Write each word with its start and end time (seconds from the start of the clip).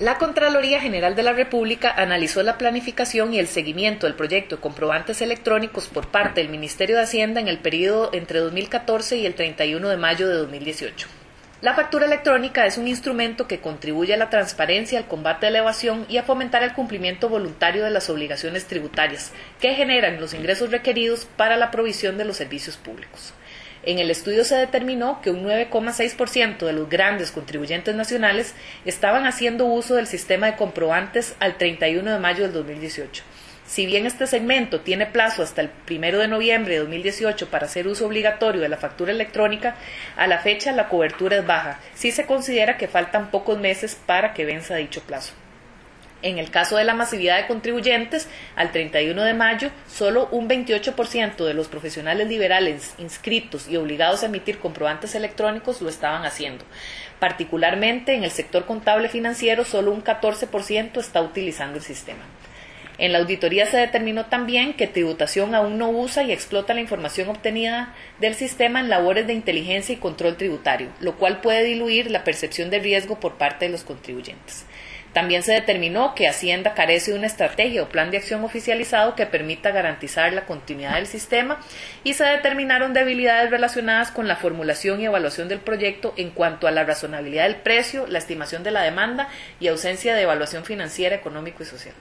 La 0.00 0.16
Contraloría 0.16 0.80
General 0.80 1.14
de 1.14 1.22
la 1.22 1.34
República 1.34 1.92
analizó 1.94 2.42
la 2.42 2.56
planificación 2.56 3.34
y 3.34 3.38
el 3.38 3.48
seguimiento 3.48 4.06
del 4.06 4.16
proyecto 4.16 4.56
de 4.56 4.62
comprobantes 4.62 5.20
electrónicos 5.20 5.88
por 5.88 6.08
parte 6.08 6.40
del 6.40 6.48
Ministerio 6.48 6.96
de 6.96 7.02
Hacienda 7.02 7.38
en 7.38 7.48
el 7.48 7.58
periodo 7.58 8.08
entre 8.14 8.38
2014 8.38 9.18
y 9.18 9.26
el 9.26 9.34
31 9.34 9.86
de 9.90 9.98
mayo 9.98 10.26
de 10.26 10.36
2018. 10.36 11.06
La 11.60 11.74
factura 11.74 12.06
electrónica 12.06 12.64
es 12.64 12.78
un 12.78 12.88
instrumento 12.88 13.46
que 13.46 13.60
contribuye 13.60 14.14
a 14.14 14.16
la 14.16 14.30
transparencia, 14.30 14.98
al 14.98 15.06
combate 15.06 15.48
a 15.48 15.50
la 15.50 15.58
evasión 15.58 16.06
y 16.08 16.16
a 16.16 16.22
fomentar 16.22 16.62
el 16.62 16.72
cumplimiento 16.72 17.28
voluntario 17.28 17.84
de 17.84 17.90
las 17.90 18.08
obligaciones 18.08 18.64
tributarias 18.64 19.32
que 19.60 19.74
generan 19.74 20.18
los 20.18 20.32
ingresos 20.32 20.70
requeridos 20.70 21.26
para 21.36 21.58
la 21.58 21.70
provisión 21.70 22.16
de 22.16 22.24
los 22.24 22.38
servicios 22.38 22.78
públicos. 22.78 23.34
En 23.82 23.98
el 23.98 24.10
estudio 24.10 24.44
se 24.44 24.56
determinó 24.56 25.22
que 25.22 25.30
un 25.30 25.42
9,6% 25.42 26.66
de 26.66 26.72
los 26.74 26.88
grandes 26.90 27.30
contribuyentes 27.30 27.94
nacionales 27.94 28.54
estaban 28.84 29.26
haciendo 29.26 29.64
uso 29.64 29.94
del 29.94 30.06
sistema 30.06 30.46
de 30.46 30.56
comprobantes 30.56 31.34
al 31.40 31.56
31 31.56 32.12
de 32.12 32.18
mayo 32.18 32.42
del 32.42 32.52
2018. 32.52 33.22
Si 33.66 33.86
bien 33.86 34.04
este 34.04 34.26
segmento 34.26 34.80
tiene 34.80 35.06
plazo 35.06 35.42
hasta 35.42 35.62
el 35.62 35.70
1 35.88 36.18
de 36.18 36.28
noviembre 36.28 36.74
de 36.74 36.80
2018 36.80 37.48
para 37.48 37.66
hacer 37.66 37.86
uso 37.86 38.06
obligatorio 38.06 38.60
de 38.60 38.68
la 38.68 38.76
factura 38.76 39.12
electrónica, 39.12 39.76
a 40.16 40.26
la 40.26 40.40
fecha 40.40 40.72
la 40.72 40.88
cobertura 40.88 41.38
es 41.38 41.46
baja, 41.46 41.78
si 41.94 42.10
se 42.10 42.26
considera 42.26 42.76
que 42.76 42.88
faltan 42.88 43.30
pocos 43.30 43.58
meses 43.58 43.94
para 43.94 44.34
que 44.34 44.44
venza 44.44 44.74
dicho 44.74 45.00
plazo. 45.02 45.34
En 46.22 46.38
el 46.38 46.50
caso 46.50 46.76
de 46.76 46.84
la 46.84 46.94
masividad 46.94 47.38
de 47.38 47.46
contribuyentes, 47.46 48.28
al 48.54 48.72
31 48.72 49.22
de 49.22 49.32
mayo, 49.32 49.70
solo 49.88 50.28
un 50.30 50.48
28% 50.48 51.44
de 51.44 51.54
los 51.54 51.68
profesionales 51.68 52.28
liberales 52.28 52.94
inscritos 52.98 53.68
y 53.68 53.76
obligados 53.76 54.22
a 54.22 54.26
emitir 54.26 54.58
comprobantes 54.58 55.14
electrónicos 55.14 55.80
lo 55.80 55.88
estaban 55.88 56.26
haciendo. 56.26 56.64
Particularmente 57.18 58.14
en 58.14 58.24
el 58.24 58.30
sector 58.30 58.66
contable 58.66 59.08
financiero, 59.08 59.64
solo 59.64 59.92
un 59.92 60.04
14% 60.04 60.98
está 60.98 61.22
utilizando 61.22 61.78
el 61.78 61.84
sistema. 61.84 62.22
En 63.00 63.12
la 63.12 63.18
auditoría 63.20 63.64
se 63.64 63.78
determinó 63.78 64.26
también 64.26 64.74
que 64.74 64.86
tributación 64.86 65.54
aún 65.54 65.78
no 65.78 65.88
usa 65.88 66.22
y 66.22 66.32
explota 66.32 66.74
la 66.74 66.82
información 66.82 67.30
obtenida 67.30 67.94
del 68.18 68.34
sistema 68.34 68.78
en 68.78 68.90
labores 68.90 69.26
de 69.26 69.32
inteligencia 69.32 69.94
y 69.94 69.98
control 69.98 70.36
tributario, 70.36 70.88
lo 71.00 71.16
cual 71.16 71.40
puede 71.40 71.64
diluir 71.64 72.10
la 72.10 72.24
percepción 72.24 72.68
de 72.68 72.78
riesgo 72.78 73.18
por 73.18 73.38
parte 73.38 73.64
de 73.64 73.72
los 73.72 73.84
contribuyentes. 73.84 74.66
También 75.12 75.42
se 75.42 75.52
determinó 75.52 76.14
que 76.14 76.28
Hacienda 76.28 76.74
carece 76.74 77.10
de 77.10 77.18
una 77.18 77.26
estrategia 77.26 77.82
o 77.82 77.88
plan 77.88 78.10
de 78.10 78.18
acción 78.18 78.44
oficializado 78.44 79.16
que 79.16 79.26
permita 79.26 79.72
garantizar 79.72 80.32
la 80.32 80.46
continuidad 80.46 80.94
del 80.94 81.06
sistema 81.06 81.60
y 82.04 82.14
se 82.14 82.24
determinaron 82.24 82.92
debilidades 82.92 83.50
relacionadas 83.50 84.12
con 84.12 84.28
la 84.28 84.36
formulación 84.36 85.00
y 85.00 85.06
evaluación 85.06 85.48
del 85.48 85.60
proyecto 85.60 86.14
en 86.16 86.30
cuanto 86.30 86.68
a 86.68 86.70
la 86.70 86.84
razonabilidad 86.84 87.44
del 87.44 87.56
precio, 87.56 88.06
la 88.06 88.18
estimación 88.18 88.62
de 88.62 88.70
la 88.70 88.82
demanda 88.82 89.28
y 89.58 89.68
ausencia 89.68 90.14
de 90.14 90.22
evaluación 90.22 90.64
financiera, 90.64 91.16
económico 91.16 91.62
y 91.62 91.66
social. 91.66 91.94